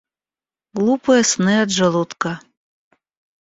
Глупые 0.79 1.21
сны 1.31 1.53
от 1.63 1.69
желудка. 1.69 2.33